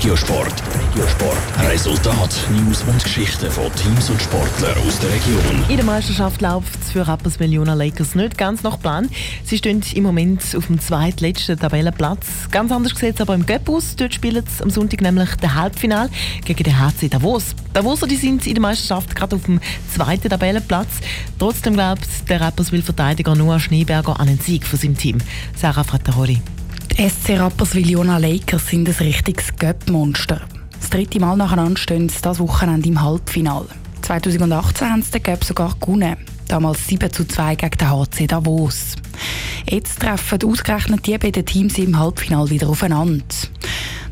[0.00, 0.54] Regiosport.
[0.88, 1.36] Regiosport.
[1.70, 5.64] Resultat, News und Geschichten von Teams und Sportlern aus der Region.
[5.68, 9.10] In der Meisterschaft läuft es für Rapperswil Jona Lakers nicht ganz nach Plan.
[9.44, 12.48] Sie stehen im Moment auf dem zweitletzten Tabellenplatz.
[12.50, 13.94] Ganz anders sieht es aber im Göpp aus.
[13.94, 16.08] Dort spielen sie am Sonntag nämlich das Halbfinale
[16.46, 17.54] gegen den HC Davos.
[17.74, 19.60] Davoser die sind in der Meisterschaft gerade auf dem
[19.94, 20.88] zweiten Tabellenplatz.
[21.38, 25.18] Trotzdem glaubt der Rapperswil-Verteidiger Noah Schneeberger an einen Sieg für sein Team.
[25.54, 26.40] Sarah Frattaroli.
[26.98, 30.40] Die SC Rapperswil-Jona Lakers sind ein richtiges Göpp-Monster.
[30.78, 33.66] Das dritte Mal nacheinander stehen sie dieses Wochenende im Halbfinale.
[34.02, 36.16] 2018 haben sie den Göpp sogar gewonnen.
[36.48, 38.96] Damals 7 zu 2 gegen den HC Davos.
[39.68, 43.24] Jetzt treffen ausgerechnet die beiden Teams im Halbfinale wieder aufeinander.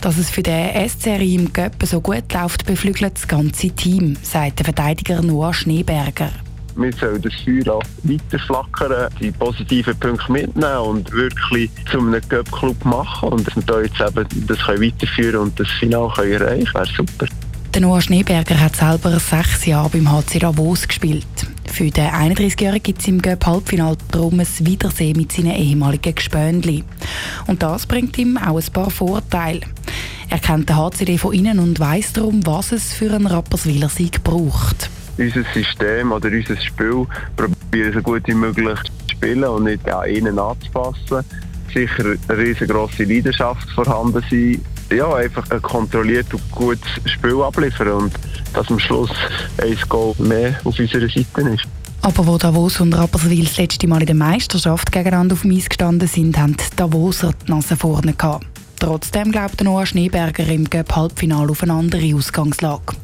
[0.00, 4.60] Dass es für den SCR im Göpp so gut läuft, beflügelt das ganze Team, sagt
[4.60, 6.30] der Verteidiger Noah Schneeberger.
[6.78, 12.20] Wir sollen das Feuer auch weiter flackern, die positiven Punkte mitnehmen und wirklich zu einem
[12.28, 13.30] Cup-Club machen.
[13.30, 16.86] Und dass wir da jetzt eben das können weiterführen und das Finale können erreichen wäre
[16.86, 17.26] super.
[17.74, 21.26] Der Noah Schneeberger hat selber sechs Jahre beim HC Davos gespielt.
[21.66, 26.84] Für den 31-Jährigen gibt es im Göpp-Halbfinale darum ein Wiedersehen mit seinen ehemaligen Gespöndli.
[27.48, 29.62] Und das bringt ihm auch ein paar Vorteile.
[30.30, 34.22] Er kennt den HCD von innen und weiss darum, was es für einen Rapperswiler Sieg
[34.22, 34.88] braucht
[35.18, 40.08] unser System oder unser Spiel probieren so gut wie möglich zu spielen und nicht an
[40.08, 41.24] ihnen anzupassen.
[41.72, 44.64] Sicher eine riesengroße Leidenschaft vorhanden sein.
[44.90, 48.12] Ja, einfach ein kontrolliert und gutes Spiel abliefern und
[48.54, 49.10] dass am Schluss
[49.62, 51.68] ein Goal mehr auf unserer Seite ist.
[52.00, 55.68] Aber wo Davos und Rapperswil das letzte Mal in der Meisterschaft gegeneinander auf dem Eis
[55.68, 58.46] gestanden sind, haben die Davoser die Nase vorne gehabt.
[58.78, 62.94] Trotzdem glaubt Noah Schneeberger im Göpp-Halbfinale auf eine andere Ausgangslage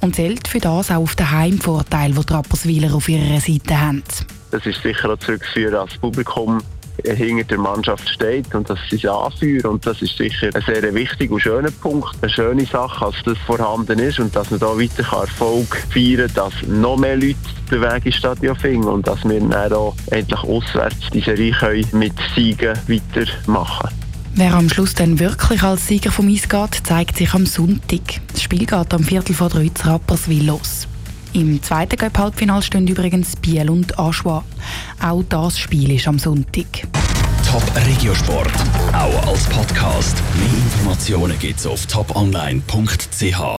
[0.00, 4.02] und zählt für das auch auf den Heimvorteil, den die Rapperswiler auf ihrer Seite haben.
[4.50, 6.62] Das ist sicher auch zurückzuführen, das Publikum
[7.04, 9.72] hinter der Mannschaft steht und dass sie anführen.
[9.72, 13.38] Und das ist sicher ein sehr wichtiger und schöner Punkt, eine schöne Sache, als das
[13.46, 17.36] vorhanden ist und dass man da weiter Erfolg feiern kann, dass noch mehr Leute
[17.70, 22.14] den Weg ins Stadion finden und dass wir dann auch endlich auswärts diese Reihe mit
[22.34, 23.97] Siegen weitermachen können.
[24.40, 28.20] Wer am Schluss dann wirklich als Sieger vom Eis geht, zeigt sich am Sonntag.
[28.32, 30.86] Das Spiel geht am Viertel vor drei zu Rapperswil los.
[31.32, 34.44] Im zweiten Cup-Halbfinale stehen übrigens Biel und Aschwa.
[35.02, 36.66] Auch das Spiel ist am Sonntag.
[37.50, 38.52] Top Regiosport,
[38.92, 40.16] auch als Podcast.
[40.36, 43.40] Mehr Informationen gibt's auf toponline.ch.